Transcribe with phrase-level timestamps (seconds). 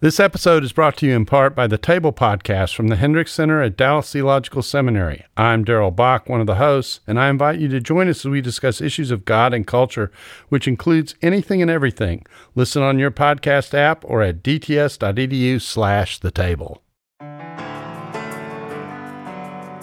[0.00, 3.32] This episode is brought to you in part by the Table Podcast from the Hendricks
[3.32, 5.24] Center at Dallas Theological Seminary.
[5.36, 8.30] I'm Darrell Bock, one of the hosts, and I invite you to join us as
[8.30, 10.12] we discuss issues of God and culture,
[10.50, 12.24] which includes anything and everything.
[12.54, 16.80] Listen on your podcast app or at dts.edu slash the table.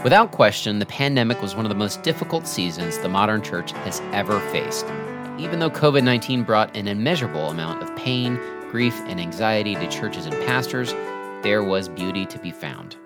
[0.02, 4.00] Without question, the pandemic was one of the most difficult seasons the modern church has
[4.14, 4.86] ever faced.
[5.38, 8.40] Even though COVID 19 brought an immeasurable amount of pain,
[8.76, 10.92] grief, and anxiety to churches and pastors,
[11.44, 12.98] there was beauty to be found.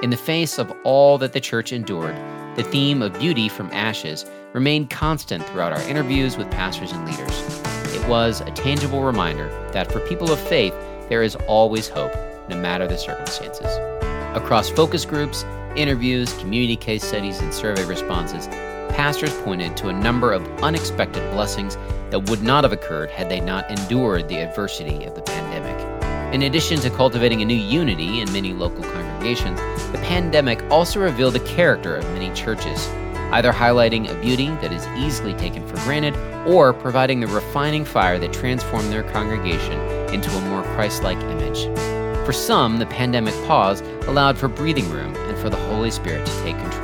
[0.00, 2.14] In the face of all that the church endured,
[2.54, 7.36] the theme of beauty from ashes remained constant throughout our interviews with pastors and leaders.
[7.92, 10.74] It was a tangible reminder that for people of faith,
[11.08, 12.14] there is always hope,
[12.48, 13.76] no matter the circumstances.
[14.36, 15.42] Across focus groups,
[15.74, 18.46] interviews, community case studies, and survey responses,
[18.92, 21.76] pastors pointed to a number of unexpected blessings
[22.10, 25.78] that would not have occurred had they not endured the adversity of the pandemic.
[26.34, 29.60] In addition to cultivating a new unity in many local congregations,
[29.92, 32.88] the pandemic also revealed the character of many churches,
[33.32, 38.18] either highlighting a beauty that is easily taken for granted or providing the refining fire
[38.18, 39.78] that transformed their congregation
[40.12, 41.64] into a more Christ like image.
[42.24, 46.32] For some, the pandemic pause allowed for breathing room and for the Holy Spirit to
[46.42, 46.81] take control.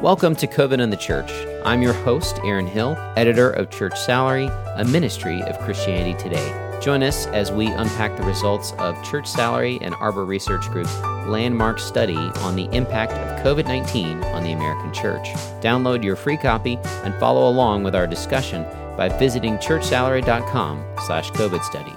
[0.00, 1.30] Welcome to COVID and the Church.
[1.62, 6.78] I'm your host, Aaron Hill, editor of Church Salary, a ministry of Christianity Today.
[6.80, 11.78] Join us as we unpack the results of Church Salary and Arbor Research Group's landmark
[11.78, 15.28] study on the impact of COVID 19 on the American church.
[15.60, 18.62] Download your free copy and follow along with our discussion
[18.96, 21.92] by visiting churchsalary.com slash COVID study.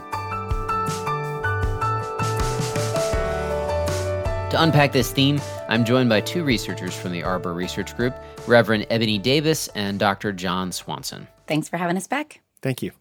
[4.51, 5.39] To unpack this theme,
[5.73, 8.13] I'm joined by two researchers from the Arbor Research Group,
[8.45, 10.31] Reverend Ebonie Davis and Dr.
[10.31, 11.27] Jon Swanson.
[11.47, 12.41] Thanks for having us back.
[12.61, 12.91] Thank you.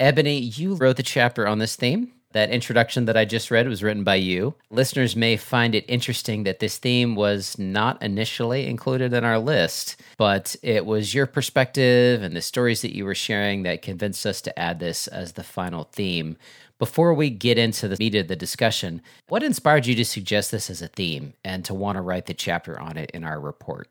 [0.00, 2.10] Ebonie, you wrote the chapter on this theme.
[2.32, 4.54] That introduction that I just read was written by you.
[4.70, 10.00] Listeners may find it interesting that this theme was not initially included in our list,
[10.16, 14.40] but it was your perspective and the stories that you were sharing that convinced us
[14.40, 16.38] to add this as the final theme.
[16.82, 20.68] Before we get into the meat of the discussion, what inspired you to suggest this
[20.68, 23.86] as a theme and to want to write the chapter on it in our report?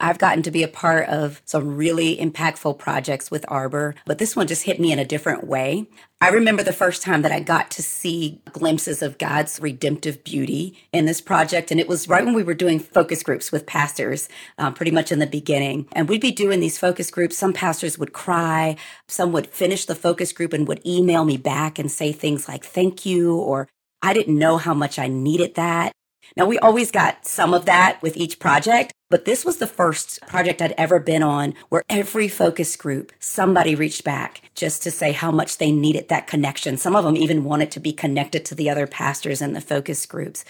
[0.00, 4.36] I've gotten to be a part of some really impactful projects with Arbor, but this
[4.36, 5.86] one just hit me in a different way.
[6.20, 10.78] I remember the first time that I got to see glimpses of God's redemptive beauty
[10.90, 11.70] in this project.
[11.70, 15.12] And it was right when we were doing focus groups with pastors, um, pretty much
[15.12, 15.86] in the beginning.
[15.92, 17.36] And we'd be doing these focus groups.
[17.36, 18.76] Some pastors would cry.
[19.06, 22.64] Some would finish the focus group and would email me back and say things like,
[22.64, 23.68] thank you, or
[24.00, 25.92] I didn't know how much I needed that.
[26.36, 30.20] Now, we always got some of that with each project, but this was the first
[30.26, 35.12] project I'd ever been on where every focus group, somebody reached back just to say
[35.12, 36.76] how much they needed that connection.
[36.76, 40.04] Some of them even wanted to be connected to the other pastors in the focus
[40.06, 40.44] groups.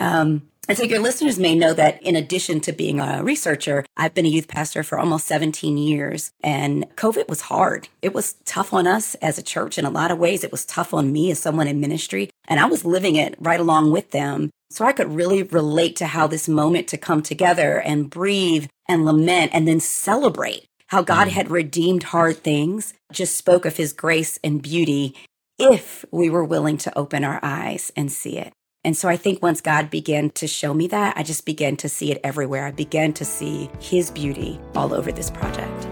[0.00, 4.14] Um, and so your listeners may know that in addition to being a researcher, I've
[4.14, 7.88] been a youth pastor for almost 17 years and COVID was hard.
[8.00, 10.44] It was tough on us as a church in a lot of ways.
[10.44, 13.58] It was tough on me as someone in ministry and I was living it right
[13.58, 14.50] along with them.
[14.72, 19.04] So I could really relate to how this moment to come together and breathe and
[19.04, 21.32] lament and then celebrate how God mm.
[21.32, 25.14] had redeemed hard things, just spoke of his grace and beauty
[25.58, 28.54] if we were willing to open our eyes and see it.
[28.82, 31.88] And so I think once God began to show me that, I just began to
[31.88, 32.66] see it everywhere.
[32.66, 35.91] I began to see His beauty all over this project.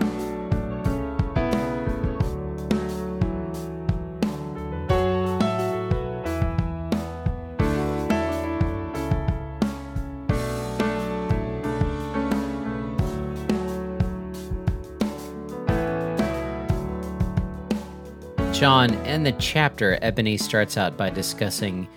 [18.60, 21.88] Jon, in the chapter, Ebonie starts out by discussing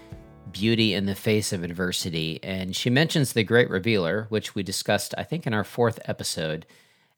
[0.54, 2.40] beauty in the face of adversity.
[2.42, 6.66] And she mentions the great revealer, which we discussed, I think, in our fourth episode,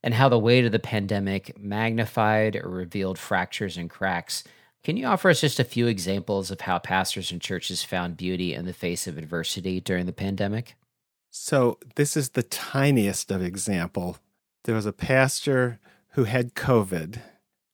[0.01, 4.43] and how the weight of the pandemic magnified or revealed fractures and cracks.
[4.83, 8.55] Can you offer us just a few examples of how pastors and churches found beauty
[8.55, 10.73] in the face of adversity during the pandemic?
[11.29, 14.17] So, this is the tiniest of example.
[14.63, 15.79] There was a pastor
[16.13, 17.19] who had COVID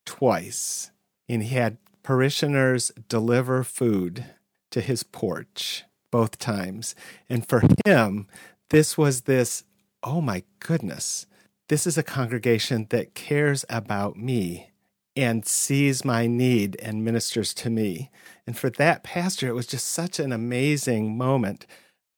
[0.06, 0.92] twice,
[1.34, 4.26] and he had parishioners deliver food
[4.72, 6.96] to his porch both times.
[7.30, 8.28] And for him,
[8.70, 9.64] this was this
[10.04, 11.28] oh my goodness,
[11.70, 14.72] this is a congregation that cares about me
[15.16, 18.10] and sees my need and ministers to me.
[18.48, 21.68] And for that pastor, it was just such an amazing moment.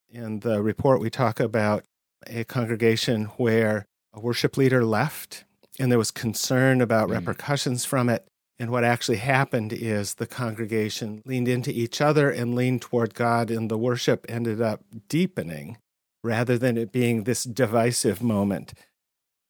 [0.08, 1.84] In the report, we talk about
[2.26, 3.84] a congregation where
[4.14, 5.44] a worship leader left,
[5.78, 7.16] and there was concern about Mm.
[7.16, 8.26] repercussions from it.
[8.58, 13.50] And what actually happened is the congregation leaned into each other and leaned toward God,
[13.50, 15.78] and the worship ended up deepening
[16.22, 18.72] rather than it being this divisive moment.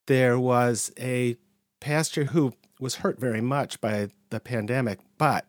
[0.07, 1.37] There was a
[1.81, 5.47] pastor who was hurt very much by the pandemic, but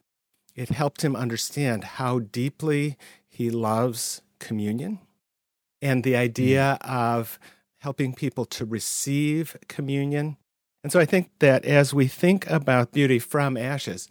[0.53, 2.97] it helped him understand how deeply
[3.27, 4.99] he loves communion
[5.81, 6.19] and the hmm.
[6.19, 7.39] idea of
[7.79, 10.37] helping people to receive communion.
[10.85, 14.07] And so I think that as we think about beauty from ashes,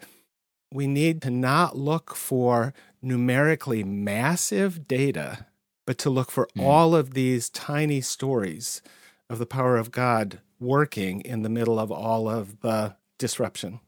[0.72, 5.46] we need to not look for numerically massive data,
[5.86, 6.64] but to look for Mm.
[6.64, 8.82] all of these tiny stories
[9.30, 13.78] of the power of God working in the middle of all of the disruption.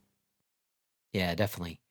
[1.11, 1.81] Yeah, definitely.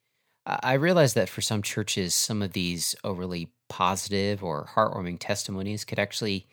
[0.47, 5.99] I realize that for some churches, some of these overly positive or heartwarming testimonies could
[5.99, 6.47] actually,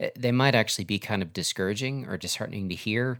[0.00, 3.18] eh, they might actually be kind of discouraging or disheartening to hear,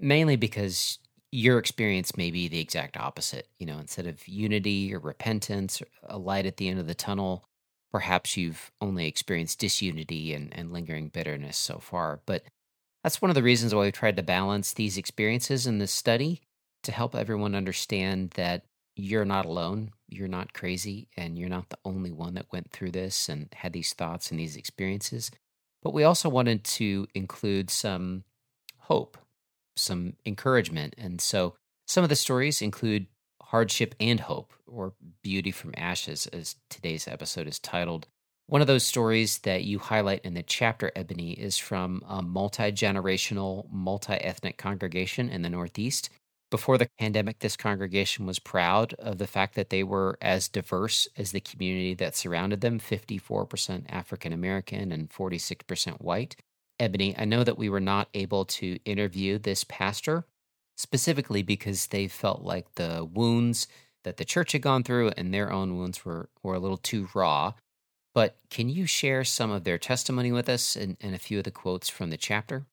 [0.00, 0.98] mainly because
[1.30, 3.48] your experience may be the exact opposite.
[3.58, 6.94] You know, instead of unity or repentance, or a light at the end of the
[6.94, 7.44] tunnel,
[7.90, 12.20] perhaps you've only experienced disunity and, and lingering bitterness so far.
[12.26, 12.44] But
[13.02, 16.42] that's one of the reasons why we've tried to balance these experiences in this study
[16.82, 18.64] to help everyone understand that
[18.94, 22.90] you're not alone, you're not crazy, and you're not the only one that went through
[22.90, 25.30] this and had these thoughts and these experiences.
[25.82, 28.24] But we also wanted to include some
[28.78, 29.16] hope,
[29.76, 30.94] some encouragement.
[30.98, 31.54] And so
[31.86, 33.06] some of the stories include
[33.42, 38.06] hardship and hope, or beauty from ashes, as today's episode is titled.
[38.46, 42.72] One of those stories that you highlight in the chapter, Ebonie, is from a multi
[42.72, 46.10] generational, multi ethnic congregation in the Northeast.
[46.50, 51.08] Before the pandemic, this congregation was proud of the fact that they were as diverse
[51.16, 56.36] as the community that surrounded them 54% African American and 46% white.
[56.82, 60.24] Ebonie, I know that we were not able to interview this pastor
[60.76, 63.68] specifically because they felt like the wounds
[64.04, 67.08] that the church had gone through and their own wounds were, were a little too
[67.14, 67.52] raw.
[68.14, 71.44] But can you share some of their testimony with us and, and a few of
[71.44, 72.66] the quotes from the chapter?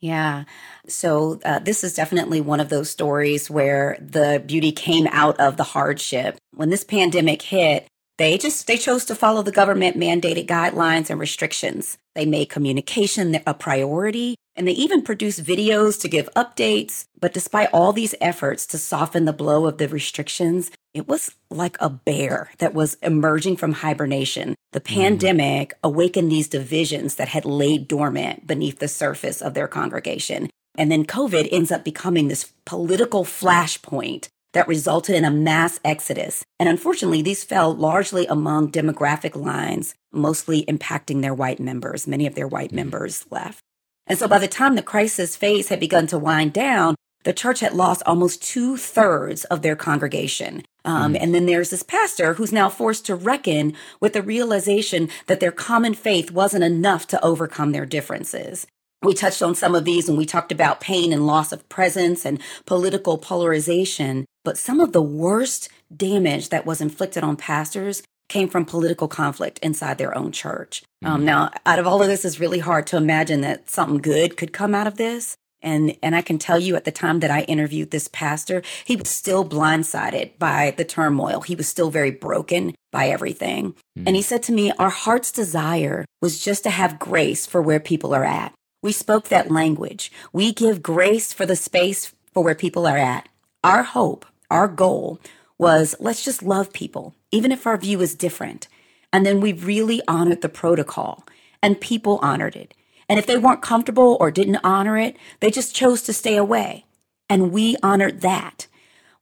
[0.00, 0.44] Yeah.
[0.86, 5.56] So uh, this is definitely one of those stories where the beauty came out of
[5.56, 6.36] the hardship.
[6.54, 11.20] When this pandemic hit, they just they chose to follow the government mandated guidelines and
[11.20, 11.98] restrictions.
[12.14, 17.04] They made communication a priority and they even produced videos to give updates.
[17.20, 21.76] But despite all these efforts to soften the blow of the restrictions, it was like
[21.78, 24.54] a bear that was emerging from hibernation.
[24.72, 25.00] The mm-hmm.
[25.00, 30.48] pandemic awakened these divisions that had laid dormant beneath the surface of their congregation.
[30.78, 36.42] And then COVID ends up becoming this political flashpoint that resulted in a mass exodus.
[36.58, 42.06] And unfortunately, these fell largely among demographic lines, mostly impacting their white members.
[42.06, 43.60] Many of their white members left.
[44.06, 46.94] And so by the time the crisis phase had begun to wind down,
[47.24, 50.62] the church had lost almost two thirds of their congregation.
[50.86, 55.40] Um, And then there's this pastor who's now forced to reckon with the realization that
[55.40, 58.66] their common faith wasn't enough to overcome their differences.
[59.02, 62.24] We touched on some of these when we talked about pain and loss of presence
[62.24, 64.24] and political polarization.
[64.46, 69.58] But some of the worst damage that was inflicted on pastors came from political conflict
[69.58, 70.84] inside their own church.
[71.04, 74.36] Um, now, out of all of this, it's really hard to imagine that something good
[74.36, 75.36] could come out of this.
[75.62, 78.94] And, and I can tell you at the time that I interviewed this pastor, he
[78.94, 81.40] was still blindsided by the turmoil.
[81.40, 83.74] He was still very broken by everything.
[83.96, 87.80] And he said to me, Our heart's desire was just to have grace for where
[87.80, 88.52] people are at.
[88.80, 90.12] We spoke that language.
[90.32, 93.28] We give grace for the space for where people are at.
[93.64, 95.20] Our hope, our goal
[95.58, 98.68] was let's just love people, even if our view is different.
[99.12, 101.24] And then we really honored the protocol,
[101.62, 102.74] and people honored it.
[103.08, 106.84] And if they weren't comfortable or didn't honor it, they just chose to stay away.
[107.28, 108.66] And we honored that.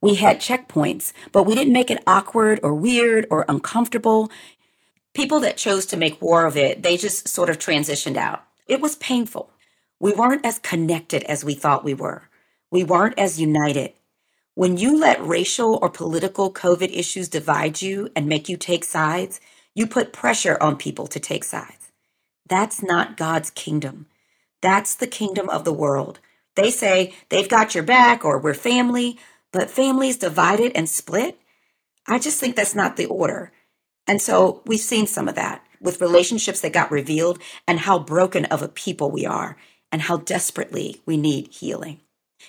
[0.01, 4.31] We had checkpoints, but we didn't make it awkward or weird or uncomfortable.
[5.13, 8.43] People that chose to make war of it, they just sort of transitioned out.
[8.67, 9.51] It was painful.
[9.99, 12.29] We weren't as connected as we thought we were.
[12.69, 13.93] We weren't as united.
[14.57, 19.41] When you let racial or political COVID issues divide you and make you take sides,
[19.73, 21.91] you put pressure on people to take sides.
[22.47, 24.05] That's not God's kingdom.
[24.61, 26.21] That's the kingdom of the world.
[26.55, 29.19] They say they've got your back or we're family,
[29.51, 31.37] but families divided and split?
[32.07, 33.51] I just think that's not the order.
[34.07, 38.45] And so we've seen some of that with relationships that got revealed and how broken
[38.45, 39.57] of a people we are
[39.91, 41.99] and how desperately we need healing.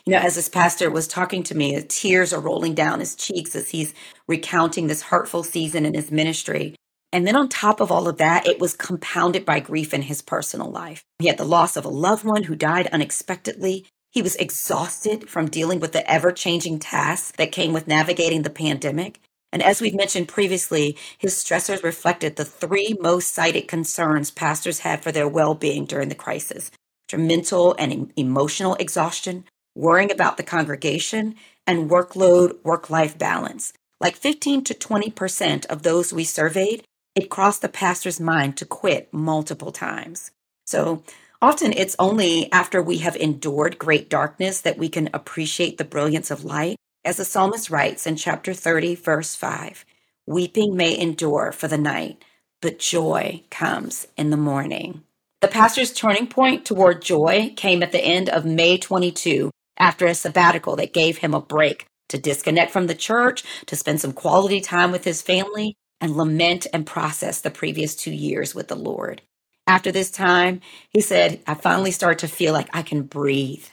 [0.04, 3.54] You know, as this pastor was talking to me, tears are rolling down his cheeks
[3.56, 3.94] as he's
[4.28, 6.74] recounting this hurtful season in his ministry.
[7.12, 10.22] And then on top of all of that, it was compounded by grief in his
[10.22, 11.02] personal life.
[11.18, 13.86] He had the loss of a loved one who died unexpectedly.
[14.10, 18.50] He was exhausted from dealing with the ever changing tasks that came with navigating the
[18.50, 19.20] pandemic.
[19.52, 25.02] And as we've mentioned previously, his stressors reflected the three most cited concerns pastors had
[25.02, 26.70] for their well being during the crisis
[27.06, 29.44] which are mental and emotional exhaustion,
[29.76, 31.34] worrying about the congregation,
[31.66, 33.72] and workload work life balance.
[34.00, 39.12] Like 15 to 20% of those we surveyed, it crossed the pastor's mind to quit
[39.12, 40.30] multiple times.
[40.66, 41.02] So
[41.40, 46.30] often it's only after we have endured great darkness that we can appreciate the brilliance
[46.30, 46.76] of light.
[47.04, 49.84] As the psalmist writes in chapter 30, verse 5
[50.26, 52.22] Weeping may endure for the night,
[52.60, 55.04] but joy comes in the morning.
[55.40, 60.14] The pastor's turning point toward joy came at the end of May 22 after a
[60.14, 64.60] sabbatical that gave him a break to disconnect from the church, to spend some quality
[64.60, 69.22] time with his family, and lament and process the previous two years with the Lord.
[69.66, 73.64] After this time, he said, I finally start to feel like I can breathe.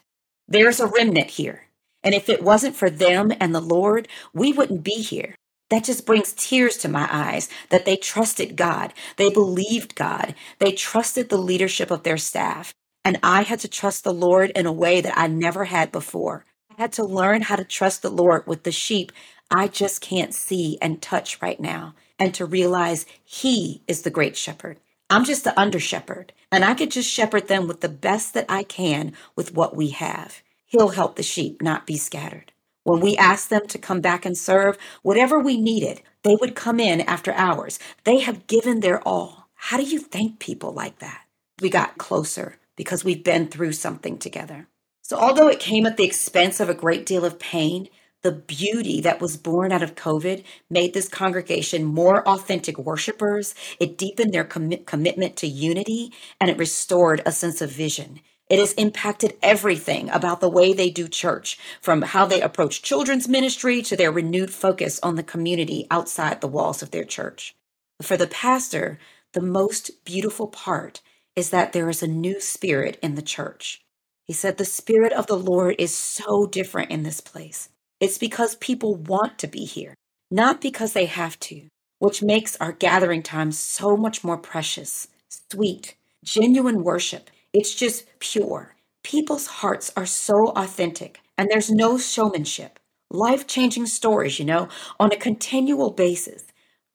[0.48, 1.68] There's a remnant here.
[2.04, 5.36] And if it wasn't for them and the Lord, we wouldn't be here.
[5.70, 8.94] That just brings tears to my eyes that they trusted God.
[9.18, 10.36] They believed God.
[10.60, 12.74] They trusted the leadership of their staff.
[13.06, 16.46] And I had to trust the Lord in a way that I never had before.
[16.78, 19.12] I had to learn how to trust the Lord with the sheep
[19.52, 24.36] I just can't see and touch right now, and to realize He is the great
[24.36, 24.80] shepherd.
[25.10, 28.48] I'm just the under shepherd, and I could just shepherd them with the best that
[28.50, 30.42] I can with what we have.
[30.66, 32.52] He'll help the sheep not be scattered.
[32.84, 36.80] When we asked them to come back and serve, whatever we needed, they would come
[36.80, 37.78] in after hours.
[38.06, 39.50] They have given their all.
[39.54, 41.22] How do you thank people like that?
[41.62, 44.68] We got closer because we've been through something together.
[45.02, 47.90] So, although it came at the expense of a great deal of pain,
[48.24, 53.54] the beauty that was born out of COVID made this congregation more authentic worshipers.
[53.80, 58.22] It deepened their commitment to unity and it restored a sense of vision.
[58.50, 63.28] It has impacted everything about the way they do church, from how they approach children's
[63.28, 67.56] ministry to their renewed focus on the community outside the walls of their church.
[68.02, 69.00] For the pastor,
[69.34, 71.02] the most beautiful part
[71.36, 73.82] is that there is a new spirit in the church.
[74.26, 77.70] He said, The spirit of the Lord is so different in this place.
[78.00, 79.96] It's because people want to be here,
[80.32, 81.68] not because they have to,
[82.00, 85.08] which makes our gathering time so much more precious,
[85.50, 88.76] sweet, genuine worship it's just pure.
[89.04, 92.80] People's hearts are so authentic, and there's no showmanship.
[93.12, 96.46] Life changing stories, you know, on a continual basis.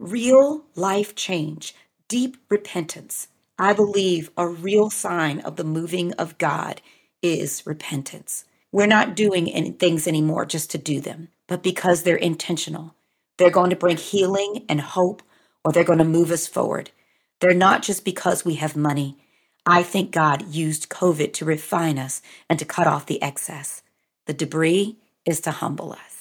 [0.00, 1.76] Real life change,
[2.08, 3.28] deep repentance.
[3.58, 6.80] I believe a real sign of the moving of God
[7.22, 8.44] is repentance.
[8.70, 12.94] We're not doing any, things anymore just to do them, but because they're intentional.
[13.36, 15.22] They're going to bring healing and hope,
[15.64, 16.90] or they're going to move us forward.
[17.40, 19.18] They're not just because we have money.
[19.66, 23.82] I think God used COVID to refine us and to cut off the excess.
[24.26, 26.17] The debris is to humble us.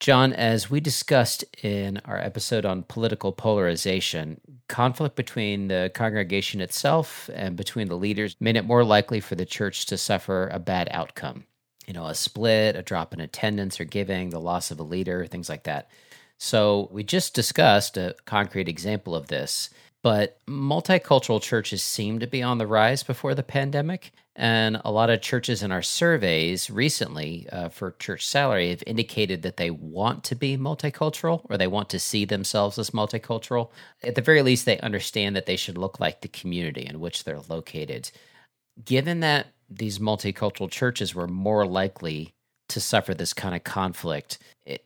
[0.00, 7.28] Jon, as we discussed in our episode on political polarization, conflict between the congregation itself
[7.34, 10.88] and between the leaders made it more likely for the church to suffer a bad
[10.92, 11.44] outcome.
[11.86, 15.26] You know, a split, a drop in attendance or giving, the loss of a leader,
[15.26, 15.90] things like that.
[16.36, 19.70] So, we just discussed a concrete example of this
[20.02, 24.12] but multicultural churches seem to be on the rise before the pandemic.
[24.36, 29.42] And a lot of churches in our surveys recently uh, for church salary have indicated
[29.42, 33.70] that they want to be multicultural or they want to see themselves as multicultural.
[34.04, 37.24] At the very least, they understand that they should look like the community in which
[37.24, 38.12] they're located.
[38.84, 42.32] Given that these multicultural churches were more likely
[42.68, 44.38] to suffer this kind of conflict.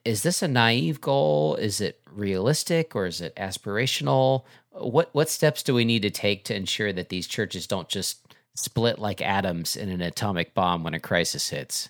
[0.04, 1.57] Is this a naive goal?
[1.57, 4.45] Is it realistic or is it aspirational?
[4.71, 8.35] What what steps do we need to take to ensure that these churches don't just
[8.54, 11.88] split like atoms in an atomic bomb when a crisis hits?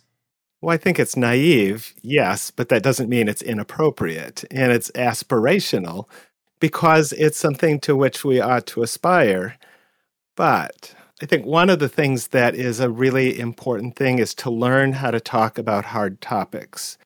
[0.60, 4.44] Well, I think it's naive, yes, but that doesn't mean it's inappropriate.
[4.50, 6.08] And it's aspirational
[6.60, 9.56] because it's something to which we ought to aspire.
[10.36, 14.50] But I think one of the things that is a really important thing is to
[14.50, 16.96] learn how to talk about hard topics.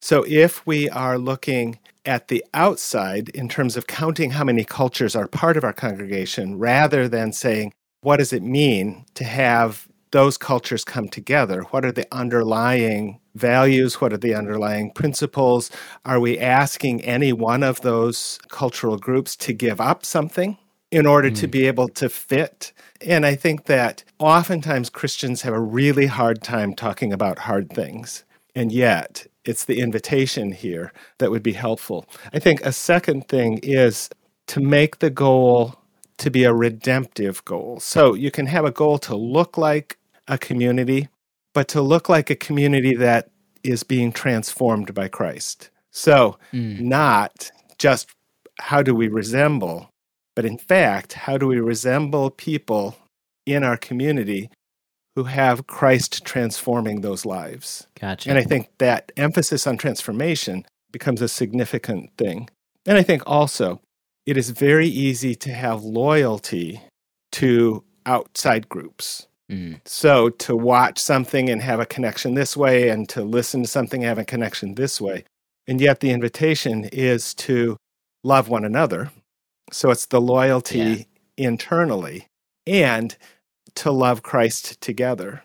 [0.00, 5.14] So if we are looking at the outside in terms of counting how many cultures
[5.14, 10.36] are part of our congregation, rather than saying, what does it mean to have those
[10.36, 11.62] cultures come together?
[11.70, 14.00] What are the underlying values?
[14.00, 15.70] What are the underlying principles?
[16.04, 20.58] Are we asking any one of those cultural groups to give up something
[20.90, 21.36] in order mm.
[21.36, 22.72] to be able to fit
[23.06, 28.24] and I think that oftentimes Christians have a really hard time talking about hard things.
[28.54, 32.06] And yet, it's the invitation here that would be helpful.
[32.32, 34.08] I think a second thing is
[34.48, 35.76] to make the goal
[36.18, 37.80] to be a redemptive goal.
[37.80, 41.08] So you can have a goal to look like a community,
[41.52, 43.30] but to look like a community that
[43.64, 45.70] is being transformed by Christ.
[45.90, 46.80] So, mm.
[46.80, 48.10] not just
[48.58, 49.90] how do we resemble,
[50.34, 52.96] but in fact, how do we resemble people
[53.44, 54.50] in our community
[55.14, 57.86] who have Christ transforming those lives?
[58.00, 58.30] Gotcha.
[58.30, 62.48] And I think that emphasis on transformation becomes a significant thing.
[62.86, 63.80] And I think also
[64.26, 66.80] it is very easy to have loyalty
[67.32, 69.26] to outside groups.
[69.50, 69.80] Mm.
[69.84, 74.02] So to watch something and have a connection this way, and to listen to something
[74.02, 75.24] and have a connection this way.
[75.66, 77.76] And yet the invitation is to
[78.24, 79.10] love one another.
[79.70, 80.78] So it's the loyalty
[81.36, 81.48] yeah.
[81.48, 82.26] internally
[82.66, 83.16] and
[83.76, 85.42] to love Christ together.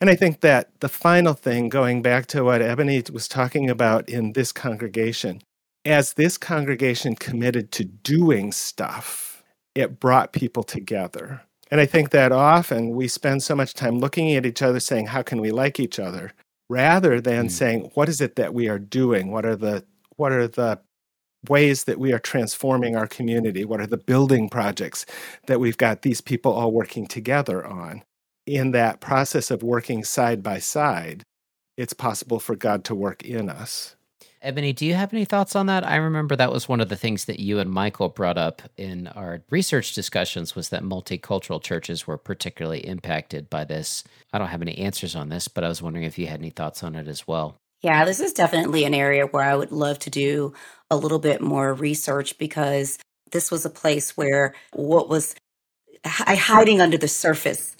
[0.00, 4.08] And I think that the final thing, going back to what Ebonie was talking about
[4.08, 5.42] in this congregation,
[5.84, 9.42] as this congregation committed to doing stuff,
[9.74, 11.42] it brought people together.
[11.70, 15.06] And I think that often we spend so much time looking at each other saying,
[15.06, 16.32] How can we like each other?
[16.68, 17.50] rather than mm.
[17.50, 19.30] saying, What is it that we are doing?
[19.30, 19.84] What are the
[20.16, 20.80] what are the
[21.48, 23.64] ways that we are transforming our community?
[23.64, 25.04] What are the building projects
[25.46, 28.02] that we've got these people all working together on?
[28.46, 31.22] In that process of working side by side,
[31.76, 33.94] it's possible for God to work in us.
[34.42, 35.84] Ebonie, do you have any thoughts on that?
[35.84, 39.08] I remember that was one of the things that you and Michael brought up in
[39.08, 44.04] our research discussions was that multicultural churches were particularly impacted by this.
[44.32, 46.50] I don't have any answers on this, but I was wondering if you had any
[46.50, 47.56] thoughts on it as well.
[47.82, 50.52] Yeah, this is definitely an area where I would love to do
[50.90, 52.98] a little bit more research because
[53.30, 55.34] this was a place where what was
[56.04, 57.76] hiding under the surface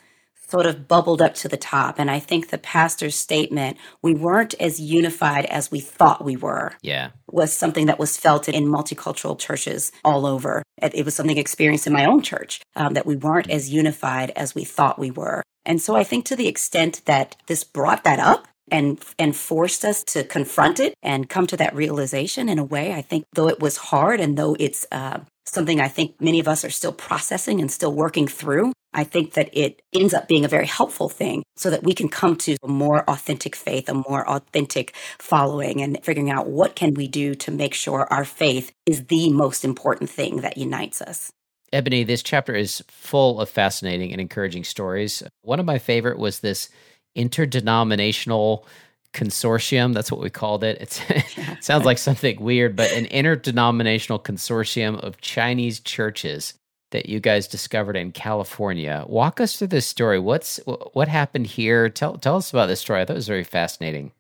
[0.49, 1.99] sort of bubbled up to the top.
[1.99, 6.73] And I think the pastor's statement, we weren't as unified as we thought we were.
[6.81, 7.11] Yeah.
[7.31, 10.63] Was something that was felt in multicultural churches all over.
[10.81, 14.55] It was something experienced in my own church um, that we weren't as unified as
[14.55, 15.43] we thought we were.
[15.67, 19.85] And so I think to the extent that this brought that up, and and forced
[19.85, 23.49] us to confront it and come to that realization in a way i think though
[23.49, 26.93] it was hard and though it's uh, something i think many of us are still
[26.93, 31.09] processing and still working through I think that it ends up being a very helpful
[31.09, 35.83] thing so that we can come to a more authentic faith, a more authentic following
[35.83, 39.65] and figuring out what can we do to make sure our faith is the most
[39.65, 41.31] important thing that unites us.
[41.73, 45.23] Ebonie, this chapter is full of fascinating and encouraging stories.
[45.43, 46.71] One of my favorite was this
[47.19, 48.67] interdenominational
[49.13, 49.93] consortium.
[49.95, 51.03] That's what we called it.
[51.11, 56.55] it sounds like something weird, but an interdenominational consortium of Chinese churches
[56.91, 59.05] that you guys discovered in California.
[59.09, 60.19] Walk us through this story.
[60.19, 61.89] What's what happened here?
[61.89, 63.01] Tell tell us about this story.
[63.01, 64.13] I thought it was very fascinating.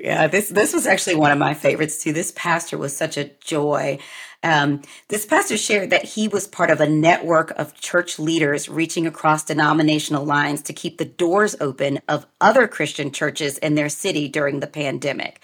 [0.00, 2.12] Yeah, this this was actually one of my favorites too.
[2.12, 3.98] This pastor was such a joy.
[4.44, 9.06] Um, this pastor shared that he was part of a network of church leaders reaching
[9.06, 14.28] across denominational lines to keep the doors open of other Christian churches in their city
[14.28, 15.40] during the pandemic.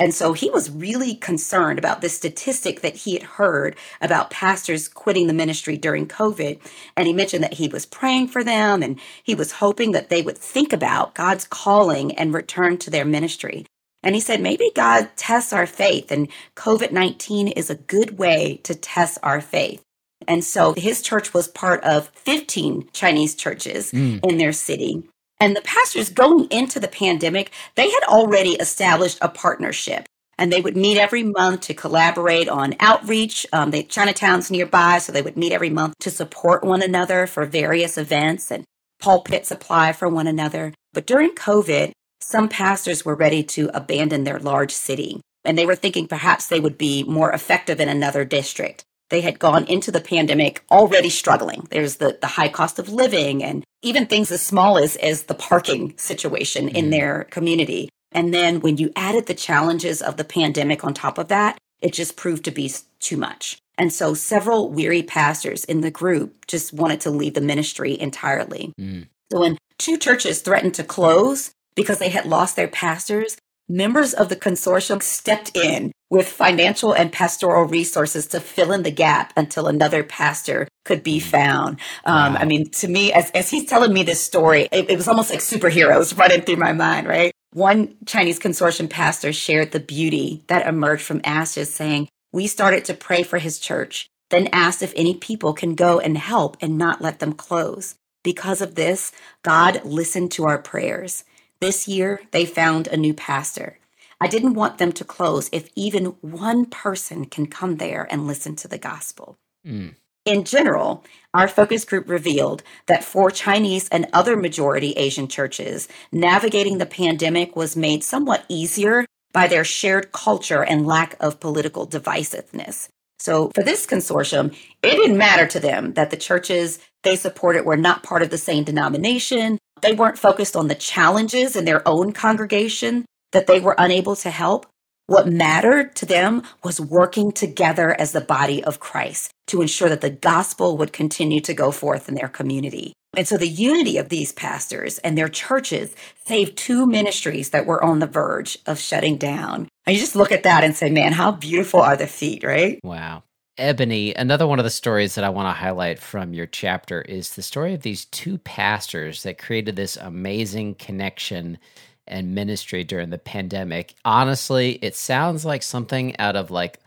[0.00, 4.88] And so he was really concerned about this statistic that he had heard about pastors
[4.88, 6.60] quitting the ministry during COVID.
[6.96, 10.22] And he mentioned that he was praying for them and he was hoping that they
[10.22, 13.66] would think about God's calling and return to their ministry.
[14.02, 18.60] And he said, maybe God tests our faith, and COVID 19 is a good way
[18.62, 19.82] to test our faith.
[20.26, 24.20] And so his church was part of 15 Chinese churches mm.
[24.24, 25.08] in their city.
[25.40, 30.06] And the pastors going into the pandemic, they had already established a partnership
[30.38, 33.44] and they would meet every month to collaborate on outreach.
[33.52, 37.44] Um, they Chinatown's nearby, so they would meet every month to support one another for
[37.44, 38.64] various events and
[39.00, 40.72] pulpit supply for one another.
[40.92, 41.92] But during COVID,
[42.28, 46.60] some pastors were ready to abandon their large city, and they were thinking perhaps they
[46.60, 48.84] would be more effective in another district.
[49.08, 51.66] They had gone into the pandemic already struggling.
[51.70, 55.34] There's the, the high cost of living and even things as small as, as the
[55.34, 56.76] parking situation mm-hmm.
[56.76, 57.88] in their community.
[58.12, 61.94] And then when you added the challenges of the pandemic on top of that, it
[61.94, 63.56] just proved to be too much.
[63.78, 68.74] And so several weary pastors in the group just wanted to leave the ministry entirely.
[68.78, 69.06] Mm.
[69.32, 73.36] So when two churches threatened to close because they had lost their pastors,
[73.68, 78.90] members of the consortium stepped in with financial and pastoral resources to fill in the
[78.90, 81.78] gap until another pastor could be found.
[82.04, 82.40] Um, wow.
[82.40, 85.30] I mean, to me, as, as he's telling me this story, it, it was almost
[85.30, 87.30] like superheroes running through my mind, right?
[87.52, 92.94] One Chinese consortium pastor shared the beauty that emerged from ashes, saying, We started to
[92.94, 97.00] pray for his church, then asked if any people can go and help and not
[97.00, 97.94] let them close.
[98.24, 99.12] Because of this,
[99.42, 101.22] God listened to our prayers.
[101.60, 103.78] This year, they found a new pastor.
[104.20, 108.56] I didn't want them to close if even one person can come there and listen
[108.56, 109.36] to the gospel.
[109.66, 109.94] Mm.
[110.24, 116.78] In general, our focus group revealed that for Chinese and other majority Asian churches, navigating
[116.78, 122.88] the pandemic was made somewhat easier by their shared culture and lack of political divisiveness.
[123.18, 127.76] So for this consortium, it didn't matter to them that the churches they supported were
[127.76, 129.58] not part of the same denomination.
[129.82, 134.30] They weren't focused on the challenges in their own congregation that they were unable to
[134.30, 134.66] help.
[135.06, 140.02] What mattered to them was working together as the body of Christ to ensure that
[140.02, 142.92] the gospel would continue to go forth in their community.
[143.16, 145.94] And so the unity of these pastors and their churches
[146.26, 149.66] saved two ministries that were on the verge of shutting down.
[149.86, 152.78] And you just look at that and say, man, how beautiful are the feet, right?
[152.84, 153.22] Wow.
[153.58, 157.34] Ebonie, another one of the stories that I want to highlight from your chapter is
[157.34, 161.58] the story of these two pastors that created this amazing connection
[162.06, 163.94] and ministry during the pandemic.
[164.04, 166.78] Honestly, it sounds like something out of like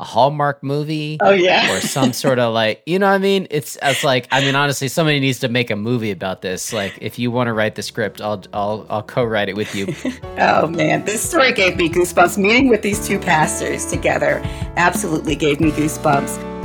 [0.00, 1.18] a Hallmark movie.
[1.20, 1.72] Oh yeah.
[1.72, 3.46] or some sort of like, you know what I mean?
[3.50, 6.72] It's it's like I mean honestly somebody needs to make a movie about this.
[6.72, 9.94] Like if you want to write the script, I'll I'll I'll co-write it with you.
[10.38, 12.38] oh man, this story gave me goosebumps.
[12.38, 14.40] Meeting with these two pastors together
[14.76, 16.59] absolutely gave me goosebumps.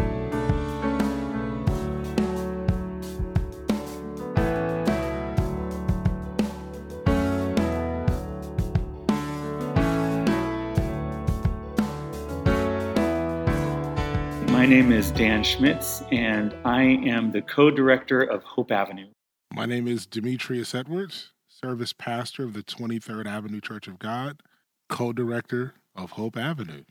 [14.66, 19.10] My name is Dan Schmitz, and I am the co director of Hope Avenue.
[19.54, 24.42] My name is Demetries Edwards, service pastor of the 23rd Avenue Church of God,
[24.90, 26.84] co director of Hope Avenue.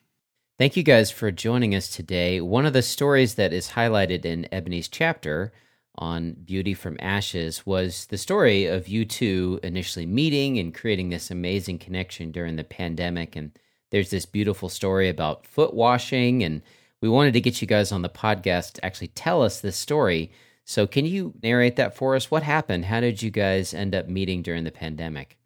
[0.57, 2.41] Thank you guys for joining us today.
[2.41, 5.53] One of the stories that is highlighted in Ebonie's chapter
[5.97, 11.29] on Beauty from Ashes was the story of you two initially meeting and creating this
[11.29, 13.35] amazing connection during the pandemic.
[13.35, 13.51] And
[13.91, 16.63] there's this beautiful story about foot washing and
[17.05, 20.33] we wanted to get you guys on the podcast to actually tell us this story.
[20.64, 22.31] So, can you narrate that for us?
[22.31, 22.87] What happened?
[22.87, 25.37] How did you guys end up meeting during the pandemic?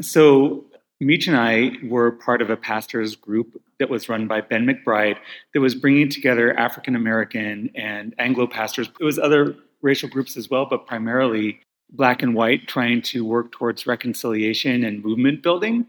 [0.00, 0.66] So,
[1.00, 5.16] Meech and I were part of a pastors group that was run by Ben McBride
[5.54, 8.88] that was bringing together African American and Anglo pastors.
[9.00, 11.58] It was other racial groups as well, but primarily
[11.90, 15.88] black and white, trying to work towards reconciliation and movement building.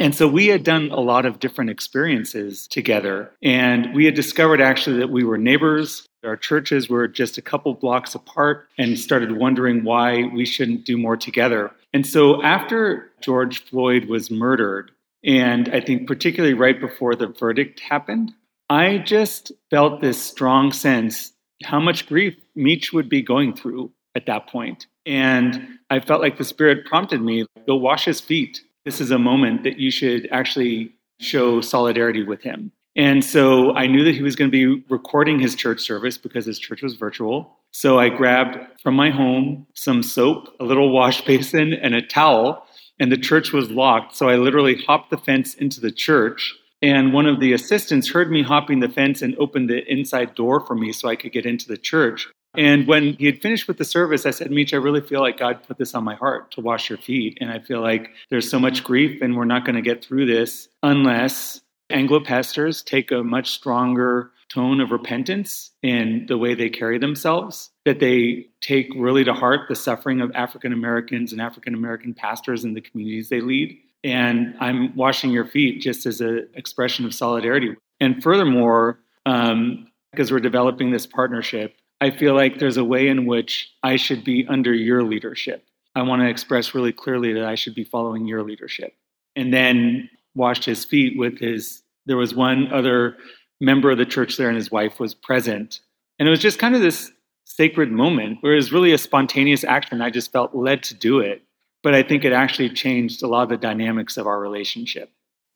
[0.00, 3.30] And so we had done a lot of different experiences together.
[3.42, 6.08] And we had discovered actually that we were neighbors.
[6.24, 10.96] Our churches were just a couple blocks apart and started wondering why we shouldn't do
[10.96, 11.70] more together.
[11.92, 14.90] And so after George Floyd was murdered,
[15.22, 18.32] and I think particularly right before the verdict happened,
[18.70, 21.32] I just felt this strong sense
[21.62, 24.86] how much grief Meech would be going through at that point.
[25.04, 29.18] And I felt like the Spirit prompted me go wash his feet this is a
[29.18, 32.72] moment that you should actually show solidarity with him.
[32.96, 36.44] And so I knew that he was going to be recording his church service because
[36.44, 37.56] his church was virtual.
[37.70, 42.66] So I grabbed from my home some soap, a little wash basin, and a towel,
[42.98, 44.16] and the church was locked.
[44.16, 46.54] So I literally hopped the fence into the church.
[46.82, 50.60] And one of the assistants heard me hopping the fence and opened the inside door
[50.60, 52.28] for me so I could get into the church.
[52.56, 55.38] And when he had finished with the service, I said, Meech, I really feel like
[55.38, 57.38] God put this on my heart to wash your feet.
[57.40, 60.26] And I feel like there's so much grief, and we're not going to get through
[60.26, 61.60] this unless
[61.90, 67.70] Anglo pastors take a much stronger tone of repentance in the way they carry themselves,
[67.84, 72.64] that they take really to heart the suffering of African Americans and African American pastors
[72.64, 73.78] in the communities they lead.
[74.02, 77.76] And I'm washing your feet just as an expression of solidarity.
[78.00, 83.26] And furthermore, um, because we're developing this partnership, I feel like there's a way in
[83.26, 85.64] which I should be under your leadership.
[85.94, 88.94] I want to express really clearly that I should be following your leadership.
[89.36, 93.16] And then washed his feet with his, there was one other
[93.60, 95.80] member of the church there and his wife was present.
[96.18, 97.10] And it was just kind of this
[97.44, 100.00] sacred moment where it was really a spontaneous action.
[100.00, 101.42] I just felt led to do it.
[101.82, 105.10] But I think it actually changed a lot of the dynamics of our relationship.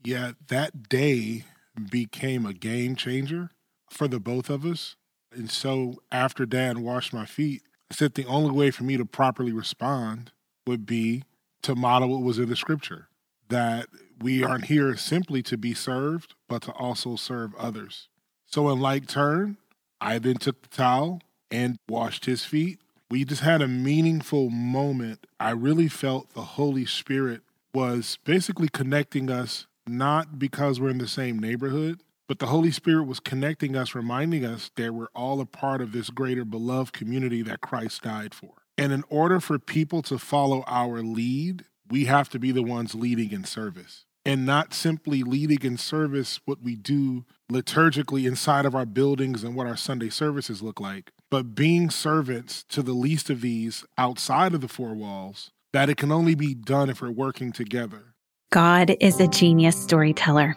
[0.04, 1.44] Yeah, that day
[1.90, 3.50] became a game changer
[3.90, 4.96] for the both of us
[5.34, 9.04] and so after Dan washed my feet, I said the only way for me to
[9.04, 10.32] properly respond
[10.66, 11.24] would be
[11.62, 13.08] to model what was in the scripture
[13.48, 13.88] that
[14.20, 18.08] we aren't here simply to be served, but to also serve others.
[18.46, 19.56] So, in like turn,
[20.00, 21.20] I then took the towel
[21.50, 22.80] and washed his feet.
[23.10, 25.26] We just had a meaningful moment.
[25.38, 27.42] I really felt the Holy Spirit
[27.72, 33.04] was basically connecting us, not because we're in the same neighborhood, but the Holy Spirit
[33.06, 37.42] was connecting us, reminding us that we're all a part of this greater beloved community
[37.42, 38.52] that Christ died for.
[38.78, 42.94] And in order for people to follow our lead, we have to be the ones
[42.94, 44.04] leading in service.
[44.26, 49.54] and not simply leading in service what we do liturgically inside of our buildings and
[49.54, 54.54] what our Sunday services look like, but being servants to the least of these outside
[54.54, 58.14] of the four walls, that it can only be done if we're working together.
[58.50, 60.56] God is a genius storyteller,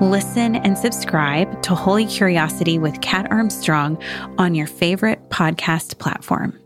[0.00, 4.02] Listen and subscribe to Holy Curiosity with Kat Armstrong
[4.38, 6.58] on your favorite podcast platform.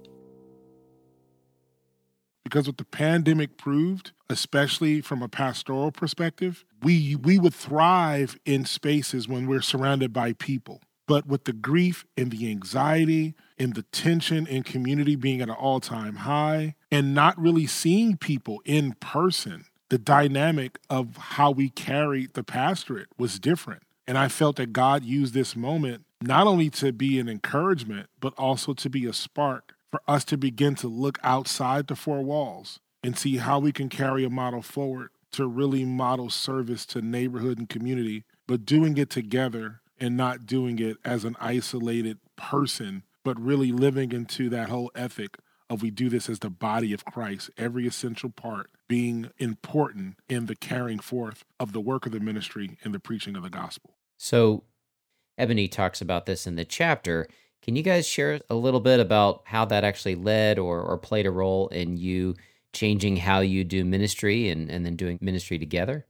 [2.44, 8.64] Because what the pandemic proved, especially from a pastoral perspective, we we would thrive in
[8.66, 10.80] spaces when we're surrounded by people.
[11.08, 15.56] But with the grief and the anxiety and the tension in community being at an
[15.56, 22.34] all-time high and not really seeing people in person, the dynamic of how we carried
[22.34, 23.82] the pastorate was different.
[24.06, 28.34] And I felt that God used this moment not only to be an encouragement, but
[28.38, 32.80] also to be a spark for us to begin to look outside the four walls
[33.02, 37.58] and see how we can carry a model forward to really model service to neighborhood
[37.58, 43.38] and community, but doing it together and not doing it as an isolated person, but
[43.38, 45.36] really living into that whole ethic
[45.70, 50.46] of we do this as the body of Christ, every essential part being important in
[50.46, 53.96] the carrying forth of the work of the ministry and the preaching of the gospel.
[54.16, 54.64] So,
[55.38, 57.26] Ebonie talks about this in the chapter.
[57.62, 61.26] Can you guys share a little bit about how that actually led or, or played
[61.26, 62.34] a role in you
[62.72, 66.04] changing how you do ministry and, and then doing ministry together?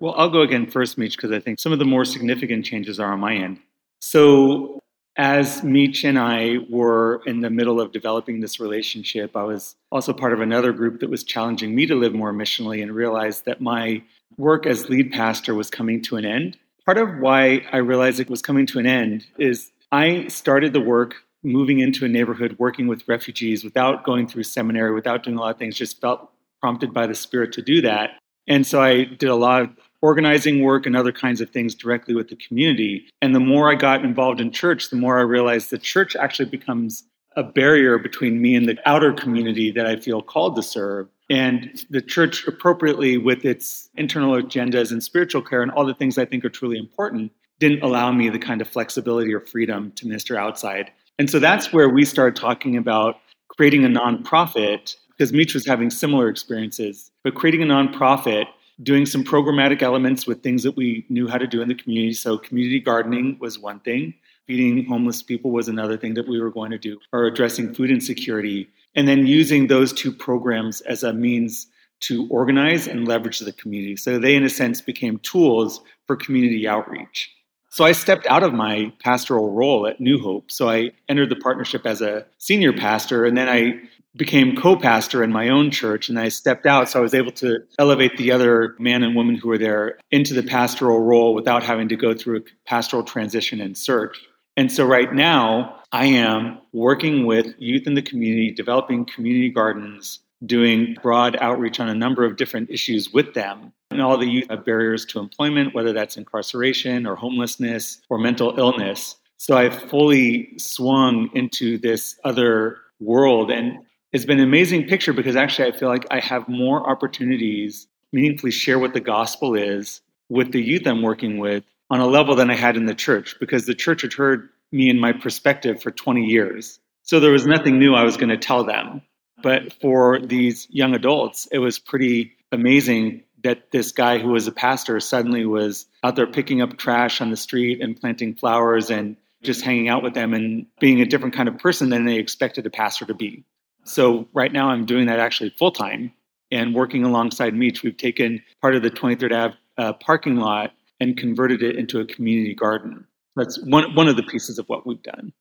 [0.00, 2.98] Well, I'll go again first, Meech, because I think some of the more significant changes
[2.98, 3.60] are on my end.
[4.00, 4.81] So,
[5.16, 10.12] as Meech and I were in the middle of developing this relationship, I was also
[10.12, 13.60] part of another group that was challenging me to live more missionally and realized that
[13.60, 14.02] my
[14.38, 16.56] work as lead pastor was coming to an end.
[16.86, 20.80] Part of why I realized it was coming to an end is I started the
[20.80, 25.40] work moving into a neighborhood, working with refugees without going through seminary, without doing a
[25.40, 28.10] lot of things, just felt prompted by the Spirit to do that.
[28.48, 29.70] And so I did a lot of
[30.02, 33.06] organizing work and other kinds of things directly with the community.
[33.22, 36.50] And the more I got involved in church, the more I realized that church actually
[36.50, 37.04] becomes
[37.36, 41.08] a barrier between me and the outer community that I feel called to serve.
[41.30, 46.18] And the church, appropriately with its internal agendas and spiritual care and all the things
[46.18, 50.06] I think are truly important, didn't allow me the kind of flexibility or freedom to
[50.06, 50.90] minister outside.
[51.18, 53.16] And so that's where we started talking about
[53.48, 58.46] creating a nonprofit because Meech was having similar experiences, but creating a nonprofit,
[58.82, 62.14] doing some programmatic elements with things that we knew how to do in the community.
[62.14, 64.14] So community gardening was one thing.
[64.46, 67.90] Feeding homeless people was another thing that we were going to do, or addressing food
[67.90, 68.68] insecurity.
[68.94, 71.68] And then using those two programs as a means
[72.00, 73.96] to organize and leverage the community.
[73.96, 77.30] So they, in a sense, became tools for community outreach.
[77.70, 80.50] So I stepped out of my pastoral role at New Hope.
[80.50, 83.80] So I entered the partnership as a senior pastor, and then I
[84.16, 87.60] became co-pastor in my own church and I stepped out so I was able to
[87.78, 91.88] elevate the other man and woman who were there into the pastoral role without having
[91.88, 94.18] to go through a pastoral transition and search.
[94.56, 100.20] And so right now I am working with youth in the community, developing community gardens,
[100.44, 103.72] doing broad outreach on a number of different issues with them.
[103.90, 108.58] And all the youth have barriers to employment, whether that's incarceration or homelessness or mental
[108.58, 109.16] illness.
[109.38, 113.50] So I've fully swung into this other world.
[113.50, 113.80] And
[114.12, 118.52] it's been an amazing picture because actually I feel like I have more opportunities meaningfully
[118.52, 122.50] share what the gospel is with the youth I'm working with on a level than
[122.50, 125.90] I had in the church because the church had heard me and my perspective for
[125.90, 126.78] 20 years.
[127.02, 129.02] So there was nothing new I was going to tell them.
[129.42, 134.52] But for these young adults, it was pretty amazing that this guy who was a
[134.52, 139.16] pastor suddenly was out there picking up trash on the street and planting flowers and
[139.42, 142.64] just hanging out with them and being a different kind of person than they expected
[142.66, 143.44] a pastor to be.
[143.84, 146.12] So right now I'm doing that actually full time
[146.50, 147.82] and working alongside Meech.
[147.82, 152.04] We've taken part of the 23rd Ave uh, parking lot and converted it into a
[152.04, 153.06] community garden.
[153.34, 155.32] That's one, one of the pieces of what we've done.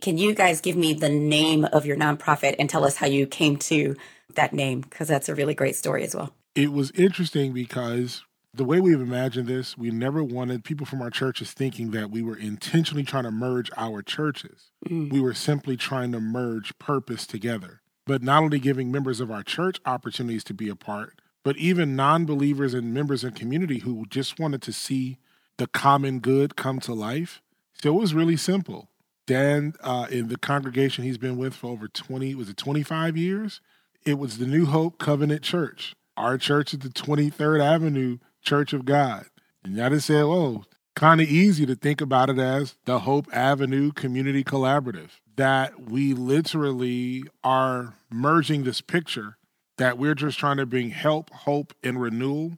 [0.00, 3.26] Can you guys give me the name of your nonprofit and tell us how you
[3.26, 3.96] came to
[4.34, 4.82] that name?
[4.82, 8.24] Because that's a really great story as well it was interesting because
[8.56, 12.22] the way we've imagined this, we never wanted people from our churches thinking that we
[12.22, 14.70] were intentionally trying to merge our churches.
[14.88, 15.12] Mm.
[15.12, 17.80] We were simply trying to merge purpose together.
[18.06, 21.96] But not only giving members of our church opportunities to be a part, but even
[21.96, 25.18] non believers and members in community who just wanted to see
[25.58, 27.42] the common good come to life.
[27.82, 28.90] So it was really simple.
[29.26, 33.60] Dan, uh, in the congregation he's been with for over 20, was it 25 years?
[34.04, 35.96] It was the New Hope Covenant Church.
[36.16, 39.26] Our church at the 23rd Avenue Church of God.
[39.64, 43.26] And I just said, oh, kind of easy to think about it as the Hope
[43.32, 45.10] Avenue Community Collaborative.
[45.34, 49.36] That we literally are merging this picture
[49.76, 52.56] that we're just trying to bring help, hope, and renewal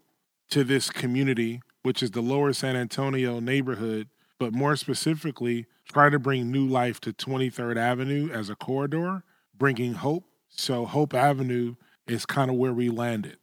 [0.50, 6.18] to this community, which is the lower San Antonio neighborhood, but more specifically, try to
[6.18, 9.24] bring new life to 23rd Avenue as a corridor,
[9.56, 10.24] bringing hope.
[10.48, 11.74] So, Hope Avenue
[12.06, 13.38] is kind of where we landed.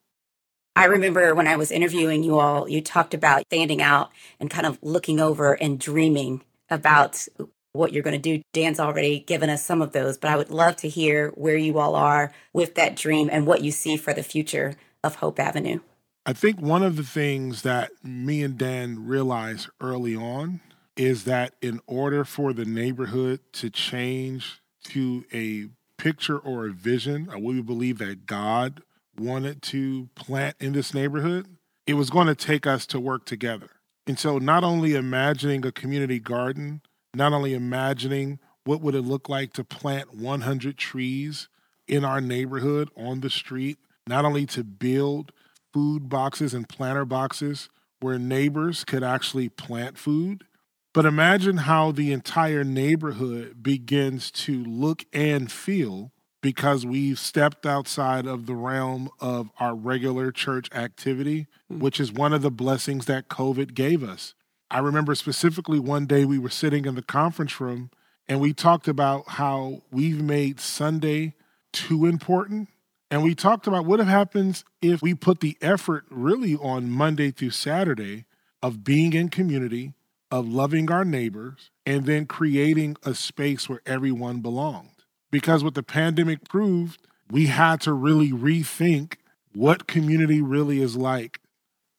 [0.76, 4.66] I remember when I was interviewing you all, you talked about standing out and kind
[4.66, 7.28] of looking over and dreaming about
[7.72, 8.44] what you're going to do.
[8.54, 11.80] Dan's already given us some of those, but I would love to hear where you
[11.80, 15.80] all are with that dream and what you see for the future of Hope Avenue.
[16.26, 20.60] I think one of the things that me and Dan realized early on
[20.98, 27.30] is that in order for the neighborhood to change to a picture or a vision
[27.40, 28.82] we believe that God
[29.20, 31.48] wanted to plant in this neighborhood,
[31.88, 33.70] it was going to take us to work together.
[34.08, 36.82] And so not only imagining a community garden,
[37.14, 41.48] not only imagining what would it look like to plant 100 trees
[41.88, 45.32] in our neighborhood on the street, not only to build
[45.74, 50.46] food boxes and planter boxes where neighbors could actually plant food,
[50.94, 56.12] but imagine how the entire neighborhood begins to look and feel
[56.46, 61.80] because we've stepped outside of the realm of our regular church activity, mm.
[61.80, 64.36] which is one of the blessings that COVID gave us.
[64.70, 67.90] I remember specifically one day we were sitting in the conference room
[68.28, 71.34] and we talked about how we've made Sunday
[71.74, 72.70] too important.
[73.10, 77.50] And we talked about what happens if we put the effort really on Monday through
[77.50, 78.26] Saturday
[78.62, 79.94] of being in community,
[80.30, 84.95] of loving our neighbors, and then creating a space where everyone belongs
[85.36, 89.16] because what the pandemic proved, we had to really rethink
[89.54, 91.42] what community really is like.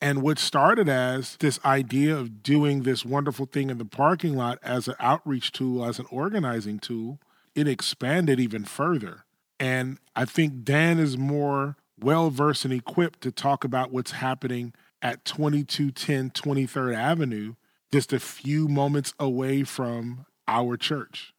[0.01, 4.57] And what started as this idea of doing this wonderful thing in the parking lot
[4.63, 7.19] as an outreach tool, as an organizing tool,
[7.53, 9.23] it expanded even further.
[9.59, 14.73] And I think Dan is more well versed and equipped to talk about what's happening
[15.03, 17.53] at 2210 23rd Avenue,
[17.91, 21.35] just a few moments away from our church.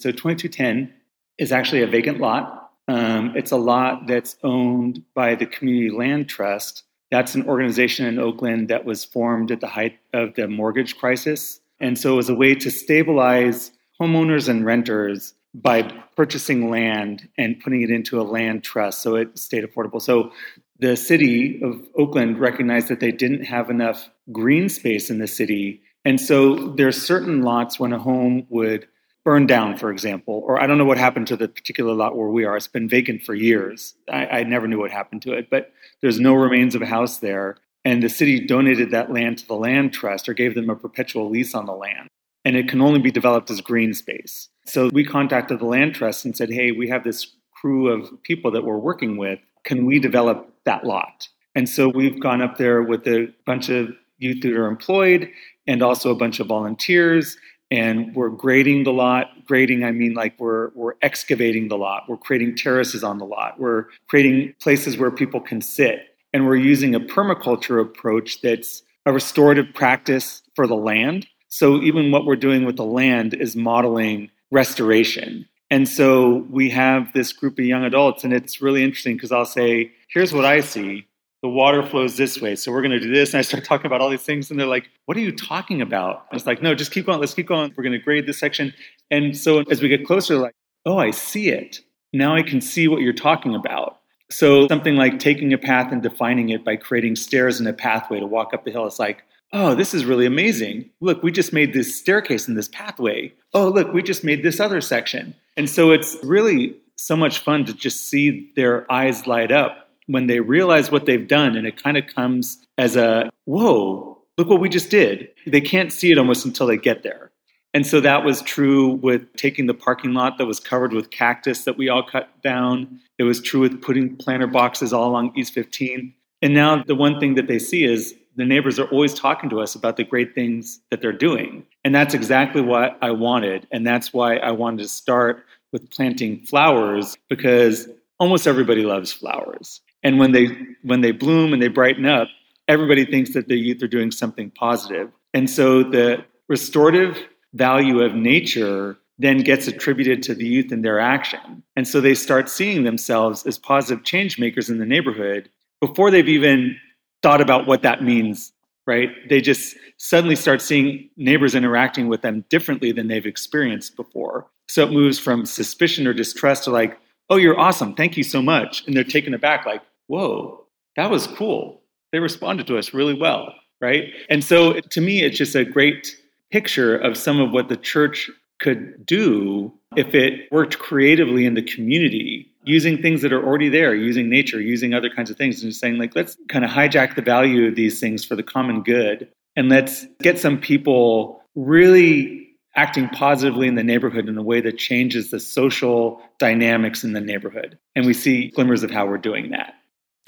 [0.00, 0.97] So 2210
[1.38, 2.72] is actually a vacant lot.
[2.88, 6.84] Um, it's a lot that's owned by the Community Land Trust.
[7.10, 11.60] That's an organization in Oakland that was formed at the height of the mortgage crisis.
[11.80, 15.82] And so it was a way to stabilize homeowners and renters by
[16.16, 20.00] purchasing land and putting it into a land trust so it stayed affordable.
[20.00, 20.32] So
[20.78, 25.82] the city of Oakland recognized that they didn't have enough green space in the city.
[26.04, 28.86] And so there are certain lots when a home would
[29.28, 32.30] burned down, for example, or I don't know what happened to the particular lot where
[32.30, 32.56] we are.
[32.56, 33.94] It's been vacant for years.
[34.10, 37.18] I, I never knew what happened to it, but there's no remains of a house
[37.18, 37.58] there.
[37.84, 41.28] And the city donated that land to the land trust or gave them a perpetual
[41.28, 42.08] lease on the land.
[42.46, 44.48] And it can only be developed as green space.
[44.64, 48.50] So we contacted the land trust and said, hey, we have this crew of people
[48.52, 49.40] that we're working with.
[49.64, 51.28] Can we develop that lot?
[51.54, 55.28] And so we've gone up there with a bunch of youth that are employed
[55.66, 57.36] and also a bunch of volunteers
[57.70, 59.46] and we're grading the lot.
[59.46, 62.04] Grading, I mean like we're we're excavating the lot.
[62.08, 63.58] We're creating terraces on the lot.
[63.58, 66.00] We're creating places where people can sit,
[66.32, 71.26] and we're using a permaculture approach that's a restorative practice for the land.
[71.48, 75.46] So even what we're doing with the land is modeling restoration.
[75.70, 79.44] And so we have this group of young adults, and it's really interesting because I'll
[79.44, 81.06] say, "Here's what I see."
[81.42, 82.56] The water flows this way.
[82.56, 83.32] So we're going to do this.
[83.32, 84.50] And I start talking about all these things.
[84.50, 86.26] And they're like, what are you talking about?
[86.30, 87.20] I was like, no, just keep going.
[87.20, 87.72] Let's keep going.
[87.76, 88.74] We're going to grade this section.
[89.10, 91.80] And so as we get closer, like, oh, I see it.
[92.12, 93.98] Now I can see what you're talking about.
[94.30, 98.20] So something like taking a path and defining it by creating stairs and a pathway
[98.20, 98.86] to walk up the hill.
[98.86, 99.22] It's like,
[99.52, 100.90] oh, this is really amazing.
[101.00, 103.32] Look, we just made this staircase in this pathway.
[103.54, 105.34] Oh, look, we just made this other section.
[105.56, 110.26] And so it's really so much fun to just see their eyes light up when
[110.26, 114.60] they realize what they've done and it kind of comes as a whoa look what
[114.60, 117.30] we just did they can't see it almost until they get there
[117.74, 121.64] and so that was true with taking the parking lot that was covered with cactus
[121.64, 125.52] that we all cut down it was true with putting planter boxes all along east
[125.54, 129.50] 15 and now the one thing that they see is the neighbors are always talking
[129.50, 131.66] to us about the great things that they're doing.
[131.84, 133.66] And that's exactly what I wanted.
[133.72, 137.88] And that's why I wanted to start with planting flowers because
[138.20, 139.80] almost everybody loves flowers.
[140.02, 140.48] And when they
[140.82, 142.28] when they bloom and they brighten up,
[142.66, 145.10] everybody thinks that the youth are doing something positive.
[145.34, 147.18] And so the restorative
[147.54, 151.62] value of nature then gets attributed to the youth in their action.
[151.74, 156.28] And so they start seeing themselves as positive change makers in the neighborhood before they've
[156.28, 156.76] even
[157.22, 158.52] thought about what that means,
[158.86, 159.10] right?
[159.28, 164.46] They just suddenly start seeing neighbors interacting with them differently than they've experienced before.
[164.68, 166.98] So it moves from suspicion or distrust to like,
[167.30, 167.94] oh, you're awesome.
[167.94, 168.86] Thank you so much.
[168.86, 170.64] And they're taken aback, like, whoa,
[170.96, 171.82] that was cool.
[172.12, 174.12] They responded to us really well, right?
[174.30, 176.16] And so to me, it's just a great
[176.50, 181.62] picture of some of what the church could do if it worked creatively in the
[181.62, 185.70] community using things that are already there, using nature, using other kinds of things, and
[185.70, 188.82] just saying, like, let's kind of hijack the value of these things for the common
[188.82, 189.28] good.
[189.56, 194.78] And let's get some people really acting positively in the neighborhood in a way that
[194.78, 197.78] changes the social dynamics in the neighborhood.
[197.96, 199.74] And we see glimmers of how we're doing that.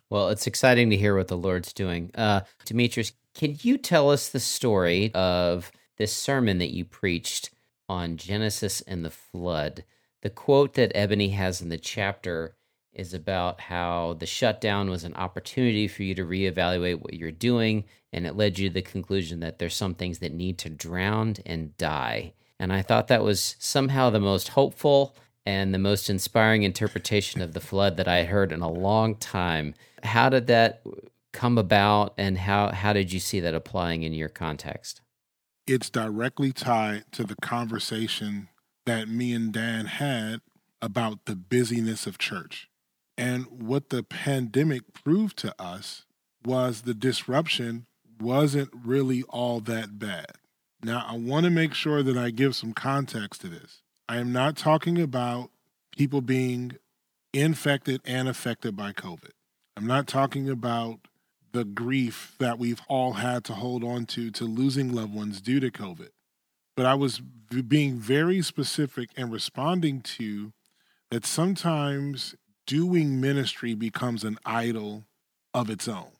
[0.08, 2.10] Well, it's exciting to hear what the Lord's doing.
[2.14, 7.50] Uh, Demetries, can you tell us the story of this sermon that you preached
[7.88, 9.84] on Genesis and the flood?
[10.22, 12.56] The quote that Ebonie has in the chapter
[12.92, 17.84] is about how the shutdown was an opportunity for you to reevaluate what you're doing,
[18.12, 21.36] and it led you to the conclusion that there's some things that need to drown
[21.46, 22.34] and die.
[22.58, 25.16] And I thought that was somehow the most hopeful
[25.46, 29.74] and the most inspiring interpretation of the flood that I heard in a long time.
[30.02, 30.82] How did that
[31.32, 35.00] come about, and how, how did you see that applying in your context?
[35.66, 38.48] It's directly tied to the conversation
[38.84, 40.40] that me and Dan had
[40.82, 42.68] about the busyness of church.
[43.20, 46.06] And what the pandemic proved to us
[46.44, 47.86] was the disruption
[48.18, 50.32] wasn't really all that bad.
[50.82, 53.82] Now, I want to make sure that I give some context to this.
[54.08, 55.50] I am not talking about
[55.96, 56.76] people being
[57.32, 59.30] infected and affected by COVID.
[59.76, 61.00] I'm not talking about
[61.52, 65.60] the grief that we've all had to hold on to to losing loved ones due
[65.60, 66.10] to COVID
[66.80, 70.54] but I was being very specific and responding to
[71.10, 72.34] that sometimes
[72.70, 75.04] doing ministry becomes an idol
[75.52, 76.12] of its own.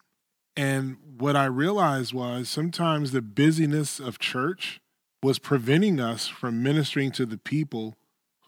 [0.57, 4.81] And what I realized was sometimes the busyness of church
[5.23, 7.95] was preventing us from ministering to the people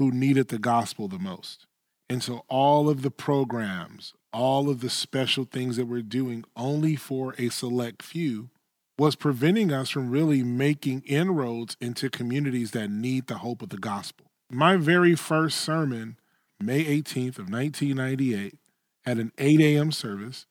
[0.01, 1.67] who needed the gospel the most.
[2.11, 6.97] And so all of the programs, all of the special things that we're doing only
[6.97, 8.51] for a select few
[8.99, 13.79] was preventing us from really making inroads into communities that need the hope of the
[13.79, 14.27] gospel.
[14.51, 16.17] My very first sermon,
[16.65, 18.59] May 18th of 1998,
[19.05, 19.93] at an 8 a.m.
[19.93, 20.47] service,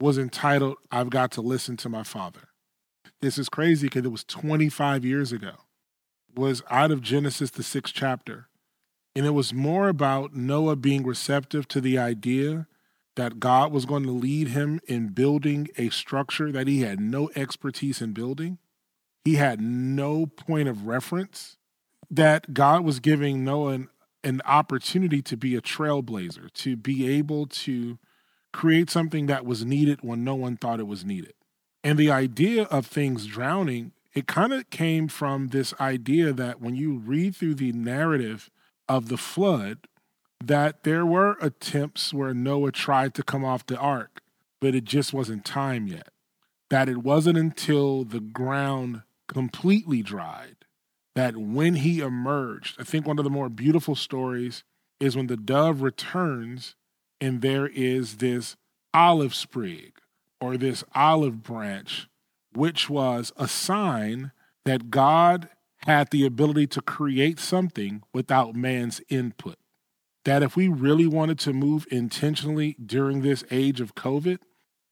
[0.00, 2.48] was entitled, I've Got to Listen to My Father.
[3.20, 5.52] This is crazy because it was 25 years ago.
[6.34, 8.48] was out of Genesis, the sixth chapter.
[9.14, 12.66] And it was more about Noah being receptive to the idea
[13.16, 17.30] that God was going to lead him in building a structure that he had no
[17.34, 18.58] expertise in building.
[19.24, 21.56] He had no point of reference.
[22.10, 23.88] That God was giving Noah an,
[24.26, 27.98] an opportunity to be a trailblazer, to be able to
[28.52, 31.32] create something that was needed when no one thought it was needed.
[31.84, 36.74] And the idea of things drowning, it kind of came from this idea that when
[36.74, 38.50] you read through the narrative
[38.88, 39.86] of the flood,
[40.44, 44.20] that there were attempts where Noah tried to come off the ark,
[44.60, 46.08] but it just wasn't time yet.
[46.68, 50.65] That it wasn't until the ground completely dried
[51.16, 54.62] that when he emerged, I think one of the more beautiful stories
[55.00, 56.76] is when the dove returns
[57.22, 58.54] and there is this
[58.92, 59.94] olive sprig
[60.42, 62.06] or this olive branch,
[62.52, 64.30] which was a sign
[64.66, 65.48] that God
[65.78, 69.56] had the ability to create something without man's input.
[70.26, 74.38] That if we really wanted to move intentionally during this age of COVID,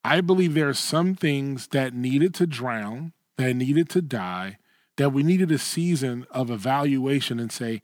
[0.03, 4.57] I believe there are some things that needed to drown, that needed to die,
[4.97, 7.81] that we needed a season of evaluation and say,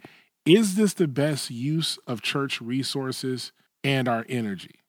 [0.47, 3.53] is this the best use of church resources
[3.85, 4.81] and our energy?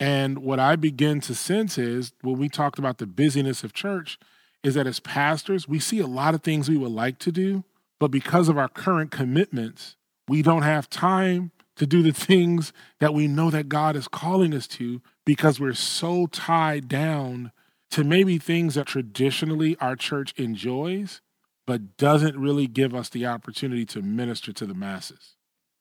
[0.00, 4.18] And what I begin to sense is when we talked about the busyness of church,
[4.62, 7.64] is that as pastors, we see a lot of things we would like to do,
[8.00, 9.96] but because of our current commitments,
[10.28, 14.54] we don't have time to do the things that we know that God is calling
[14.54, 17.52] us to because we're so tied down
[17.90, 21.20] to maybe things that traditionally our church enjoys,
[21.68, 25.36] but doesn't really give us the opportunity to minister to the masses.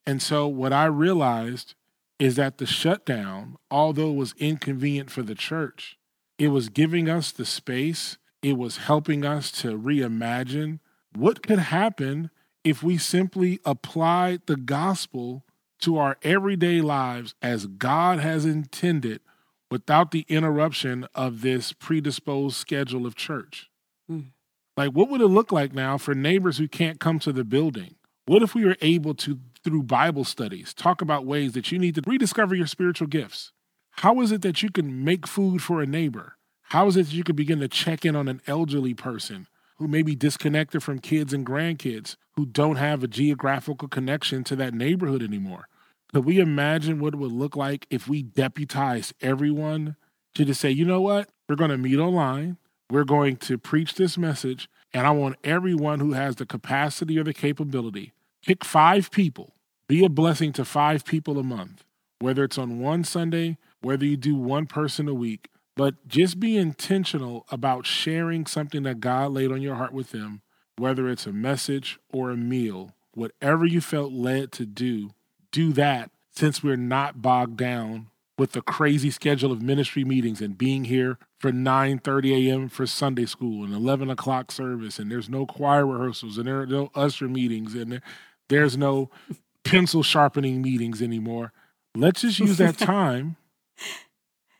[0.05, 1.75] And so, what I realized
[2.19, 5.97] is that the shutdown, although it was inconvenient for the church,
[6.37, 10.79] it was giving us the space it was helping us to reimagine
[11.15, 12.31] what could happen
[12.65, 15.45] if we simply applied the gospel
[15.79, 19.21] to our everyday lives as God has intended
[19.71, 23.69] without the interruption of this predisposed schedule of church.
[24.11, 24.31] Mm.
[24.77, 27.95] Like, what would it look like now for neighbors who can't come to the building?
[28.27, 31.95] What if we were able to, through Bible studies, talk about ways that you need
[31.95, 33.51] to rediscover your spiritual gifts?
[33.91, 36.37] How is it that you can make food for a neighbor?
[36.69, 39.47] How is it that you can begin to check in on an elderly person
[39.77, 44.55] who may be disconnected from kids and grandkids who don't have a geographical connection to
[44.57, 45.67] that neighborhood anymore?
[46.13, 49.95] Could we imagine what it would look like if we deputized everyone
[50.35, 51.29] to just say, you know what?
[51.49, 52.57] We're going to meet online.
[52.89, 54.69] We're going to preach this message.
[54.93, 58.13] And I want everyone who has the capacity or the capability,
[58.45, 59.53] pick five people,
[59.87, 61.83] be a blessing to five people a month,
[62.19, 66.57] whether it's on one Sunday, whether you do one person a week, but just be
[66.57, 70.41] intentional about sharing something that God laid on your heart with them,
[70.77, 75.11] whether it's a message or a meal, whatever you felt led to do
[75.51, 78.07] do that since we're not bogged down
[78.37, 82.69] with the crazy schedule of ministry meetings and being here for 9.30 a.m.
[82.69, 86.67] for Sunday school and 11 o'clock service and there's no choir rehearsals and there are
[86.67, 88.01] no usher meetings and
[88.49, 89.09] there's no
[89.63, 91.51] pencil sharpening meetings anymore.
[91.95, 93.37] Let's just use that time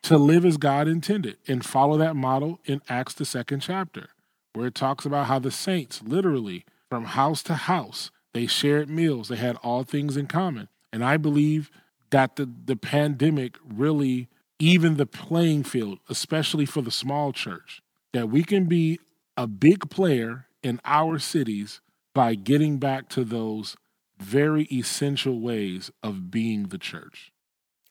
[0.03, 4.09] to live as God intended and follow that model in Acts, the second chapter,
[4.53, 9.27] where it talks about how the saints literally from house to house, they shared meals,
[9.27, 10.69] they had all things in common.
[10.91, 11.69] And I believe
[12.09, 14.27] that the, the pandemic really
[14.59, 17.81] even the playing field, especially for the small church,
[18.13, 18.99] that we can be
[19.35, 21.81] a big player in our cities
[22.13, 23.75] by getting back to those
[24.19, 27.31] very essential ways of being the church.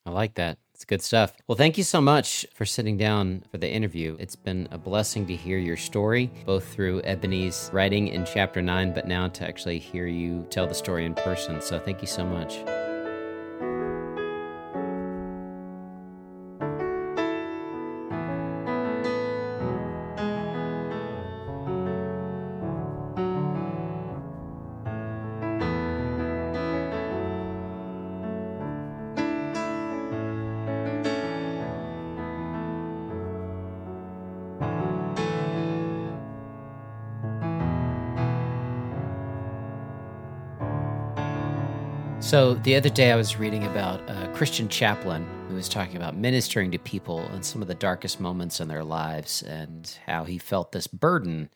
[0.04, 0.58] I like that.
[0.74, 1.32] It's good stuff.
[1.46, 4.16] Well, thank you so much for sitting down for the interview.
[4.20, 8.92] It's been a blessing to hear your story, both through Ebonie's writing in chapter nine,
[8.92, 11.60] but now to actually hear you tell the story in person.
[11.62, 12.58] So thank you so much.
[42.26, 46.16] So the other day, I was reading about a Christian chaplain who was talking about
[46.16, 50.36] ministering to people in some of the darkest moments in their lives and how he
[50.36, 51.50] felt this burden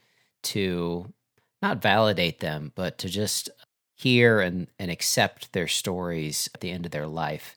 [0.44, 1.12] to
[1.60, 3.50] not validate them, but to just
[3.96, 7.56] hear and, and accept their stories at the end of their life.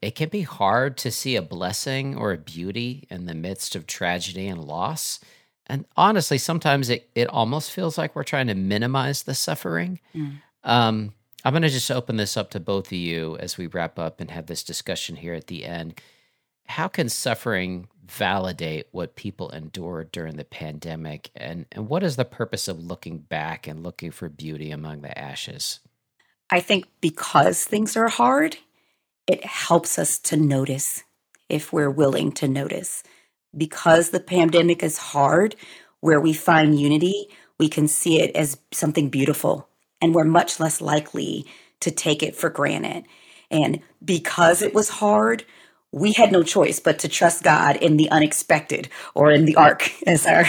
[0.00, 3.88] It can be hard to see a blessing or a beauty in the midst of
[3.88, 5.18] tragedy and loss.
[5.66, 9.98] And honestly, sometimes it, it almost feels like we're trying to minimize the suffering.
[10.14, 10.36] Mm.
[10.62, 13.98] Um, I'm going to just open this up to both of you as we wrap
[13.98, 16.00] up and have this discussion here at the end.
[16.66, 21.30] How can suffering validate what people endured during the pandemic?
[21.36, 25.16] And, and what is the purpose of looking back and looking for beauty among the
[25.18, 25.80] ashes?
[26.48, 28.56] I think because things are hard,
[29.26, 31.02] it helps us to notice
[31.50, 33.02] if we're willing to notice.
[33.54, 35.56] Because the pandemic is hard,
[36.00, 37.28] where we find unity,
[37.58, 39.68] we can see it as something beautiful
[40.04, 41.46] and we're much less likely
[41.80, 43.06] to take it for granted.
[43.50, 45.46] And because it was hard,
[45.92, 49.90] we had no choice but to trust God in the unexpected or in the ark,
[50.06, 50.44] as our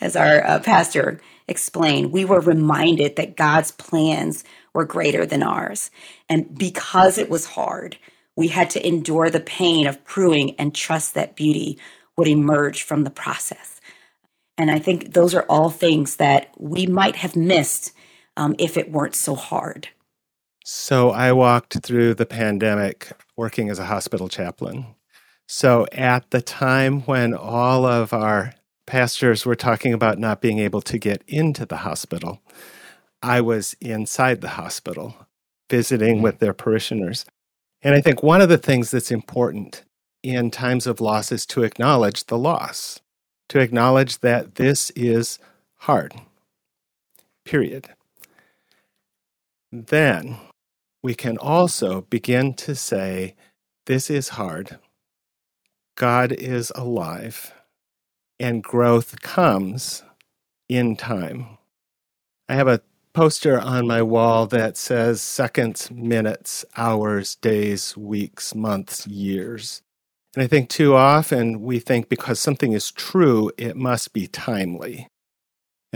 [0.00, 2.10] as our uh, pastor explained.
[2.10, 5.90] We were reminded that God's plans were greater than ours,
[6.28, 7.98] and because it was hard,
[8.34, 11.78] we had to endure the pain of proving and trust that beauty
[12.16, 13.78] would emerge from the process.
[14.56, 17.92] And I think those are all things that we might have missed
[18.36, 19.88] um, if it weren't so hard.
[20.64, 24.86] So I walked through the pandemic working as a hospital chaplain.
[25.46, 28.52] So at the time when all of our
[28.86, 32.40] pastors were talking about not being able to get into the hospital,
[33.22, 35.14] I was inside the hospital
[35.70, 37.24] visiting with their parishioners.
[37.82, 39.84] And I think one of the things that's important
[40.22, 43.00] in times of loss is to acknowledge the loss,
[43.50, 45.38] to acknowledge that this is
[45.76, 46.14] hard,
[47.44, 47.88] period
[49.84, 50.36] then
[51.02, 53.34] we can also begin to say,
[53.86, 54.78] This is hard.
[55.96, 57.52] God is alive,
[58.38, 60.02] and growth comes
[60.68, 61.58] in time.
[62.48, 62.82] I have a
[63.14, 69.82] poster on my wall that says seconds, minutes, hours, days, weeks, months, years.
[70.34, 75.08] And I think too often we think because something is true, it must be timely.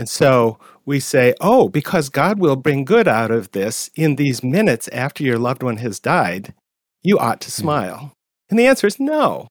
[0.01, 4.43] And so we say, oh, because God will bring good out of this in these
[4.43, 6.55] minutes after your loved one has died,
[7.03, 7.61] you ought to hmm.
[7.61, 8.13] smile.
[8.49, 9.47] And the answer is no.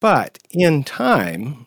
[0.00, 1.66] But in time,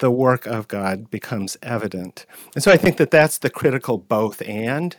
[0.00, 2.26] the work of God becomes evident.
[2.56, 4.96] And so I think that that's the critical both and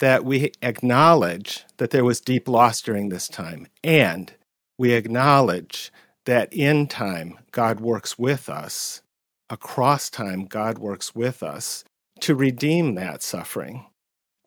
[0.00, 4.32] that we acknowledge that there was deep loss during this time, and
[4.76, 5.92] we acknowledge
[6.24, 9.02] that in time, God works with us.
[9.48, 11.84] Across time, God works with us
[12.20, 13.86] to redeem that suffering,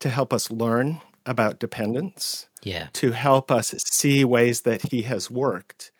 [0.00, 2.88] to help us learn about dependence, yeah.
[2.94, 5.92] to help us see ways that He has worked,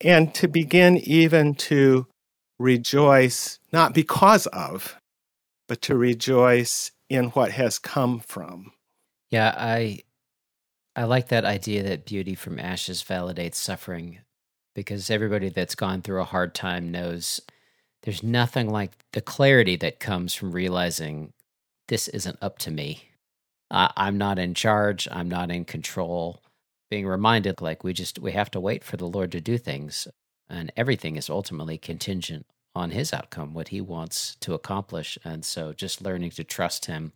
[0.00, 2.06] and to begin even to
[2.58, 4.96] rejoice, not because of,
[5.68, 8.72] but to rejoice in what has come from.
[9.30, 10.00] Yeah, I
[10.94, 14.18] I like that idea that beauty from ashes validates suffering
[14.74, 17.40] because everybody that's gone through a hard time knows
[18.02, 21.32] there's nothing like the clarity that comes from realizing
[21.88, 23.08] this isn't up to me.
[23.70, 25.08] I'm not in charge.
[25.10, 26.42] I'm not in control.
[26.90, 30.08] Being reminded, like, we just, we have to wait for the Lord to do things.
[30.50, 32.44] And everything is ultimately contingent
[32.74, 35.16] on his outcome, what he wants to accomplish.
[35.24, 37.12] And so just learning to trust him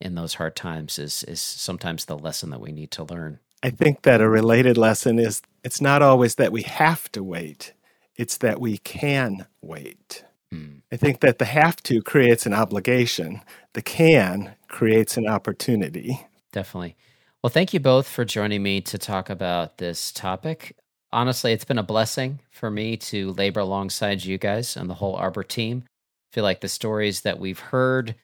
[0.00, 3.40] in those hard times is, is sometimes the lesson that we need to learn.
[3.62, 7.72] I think that a related lesson is it's not always that we have to wait,
[8.16, 10.24] it's that we can wait.
[10.52, 10.82] Mm.
[10.92, 13.40] I think that the have to creates an obligation,
[13.72, 16.26] the can creates an opportunity.
[16.52, 16.96] Definitely.
[17.42, 20.76] Well, thank you both for joining me to talk about this topic.
[21.12, 25.14] Honestly, it's been a blessing for me to labor alongside you guys and the whole
[25.16, 25.84] Arbor team.
[25.86, 28.14] I feel like the stories that we've heard,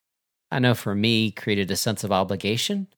[0.50, 2.88] I know for me, created a sense of obligation.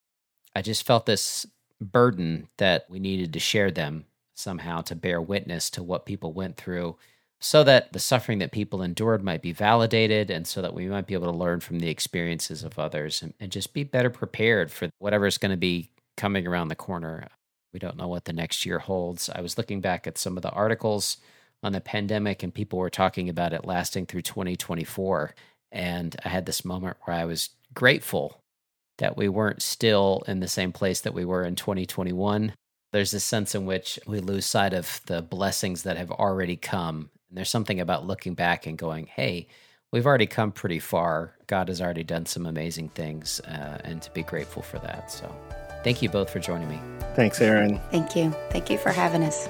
[0.55, 1.47] I just felt this
[1.81, 4.05] burden that we needed to share them
[4.35, 6.97] somehow to bear witness to what people went through
[7.43, 11.09] so that the suffering that people endured might be validated and so that we might
[11.09, 14.71] be able to learn from the experiences of others and, and just be better prepared
[14.71, 17.27] for whatever is going to be coming around the corner.
[17.73, 19.29] We don't know what the next year holds.
[19.29, 21.17] I was looking back at some of the articles
[21.65, 25.35] on the pandemic and people were talking about it lasting through 2024.
[25.73, 28.39] And I had this moment where I was grateful
[28.99, 32.53] that we weren't still in the same place that we were in 2021.
[32.93, 37.09] There's a sense in which we lose sight of the blessings that have already come.
[37.31, 39.49] And there's something about looking back and going, hey,
[39.93, 41.35] we've already come pretty far.
[41.47, 45.11] God has already done some amazing things, uh, and to be grateful for that.
[45.11, 45.35] So
[45.83, 46.79] thank you both for joining me.
[47.17, 47.81] Thanks, Aaron.
[47.91, 48.31] Thank you.
[48.51, 49.49] Thank you for having us.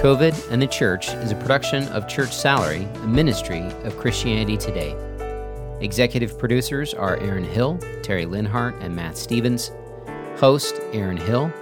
[0.00, 4.96] COVID and the Church is a production of Church Salary, a ministry of Christianity Today.
[5.80, 9.72] Executive producers are Aaron Hill, Terry Linhart, and Matt Stevens.
[10.38, 11.52] Host Aaron Hill.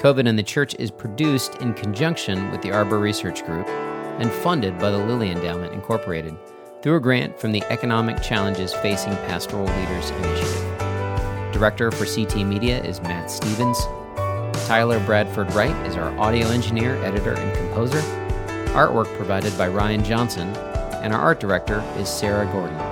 [0.00, 4.78] COVID and the Church is produced in conjunction with the Arbor Research Group and funded
[4.78, 6.34] by the Lilly Endowment Incorporated
[6.82, 11.52] through a grant from the Economic Challenges Facing Pastoral Leaders Initiative.
[11.52, 13.78] Director for CT Media is Matt Stevens.
[14.66, 18.00] Tyler Bradford Wright is our audio engineer, editor, and composer.
[18.72, 20.48] Artwork provided by Ryan Johnson,
[21.02, 22.85] and our art director is Sarah Gordon.